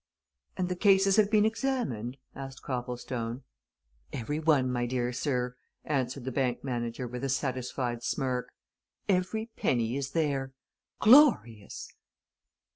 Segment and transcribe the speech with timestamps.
[0.57, 3.43] "And the cases have been examined?" asked Copplestone.
[4.11, 8.49] "Every one, my dear sir," answered the bank manager with a satisfied smirk.
[9.07, 10.53] "Every penny is there!
[11.01, 11.93] Glorious!"